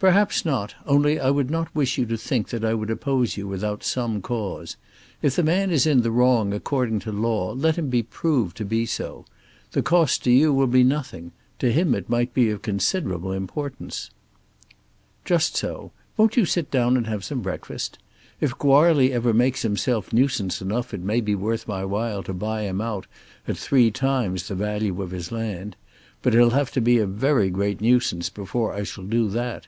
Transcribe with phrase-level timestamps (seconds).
[0.00, 3.48] "Perhaps not; only I would not wish you to think that I would oppose you
[3.48, 4.76] without some cause.
[5.22, 8.64] If the man is in the wrong according to law let him be proved to
[8.64, 9.24] be so.
[9.72, 11.32] The cost to you will be nothing.
[11.58, 14.10] To him it might be of considerable importance."
[15.24, 15.90] "Just so.
[16.16, 17.98] Won't you sit down and have some breakfast?
[18.40, 22.62] If Goarly ever makes himself nuisance enough it may be worth my while to buy
[22.62, 23.08] him out
[23.48, 25.74] at three times the value of his land.
[26.22, 29.66] But he'll have to be a very great nuisance before I shall do that.